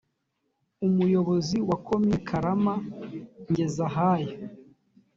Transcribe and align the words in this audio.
umuyobozi 0.87 1.57
wa 1.69 1.77
komine 1.85 2.17
karama 2.27 2.75
ngezahayo 3.49 4.35